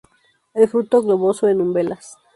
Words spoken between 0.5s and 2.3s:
El fruto globoso en umbelas.